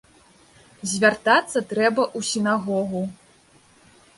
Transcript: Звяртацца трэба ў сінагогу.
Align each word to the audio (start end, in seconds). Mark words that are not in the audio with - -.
Звяртацца 0.93 1.59
трэба 1.73 2.03
ў 2.17 2.31
сінагогу. 2.31 3.01